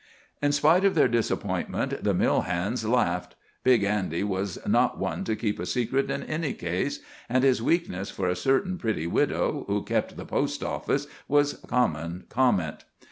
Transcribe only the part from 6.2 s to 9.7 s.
any case, and his weakness for a certain pretty widow